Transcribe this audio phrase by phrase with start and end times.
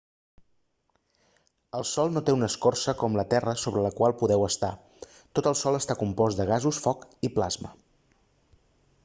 [1.79, 4.71] el sol no té una escorça com la terra sobre la qual podeu estar
[5.11, 7.77] tot el sol està compost de gasos foc i plasma